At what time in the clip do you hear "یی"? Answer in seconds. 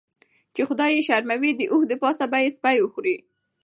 0.95-1.03, 2.43-2.49